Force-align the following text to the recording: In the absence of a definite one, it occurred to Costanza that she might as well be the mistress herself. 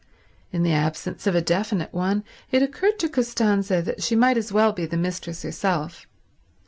In 0.51 0.63
the 0.63 0.73
absence 0.73 1.27
of 1.27 1.35
a 1.35 1.43
definite 1.43 1.93
one, 1.93 2.23
it 2.49 2.63
occurred 2.63 2.97
to 2.97 3.07
Costanza 3.07 3.83
that 3.83 4.01
she 4.01 4.15
might 4.15 4.35
as 4.35 4.51
well 4.51 4.73
be 4.73 4.87
the 4.87 4.97
mistress 4.97 5.43
herself. 5.43 6.07